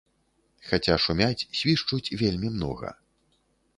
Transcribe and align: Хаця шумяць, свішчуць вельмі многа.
Хаця 0.69 0.95
шумяць, 1.03 1.47
свішчуць 1.59 2.13
вельмі 2.25 2.53
многа. 2.59 2.89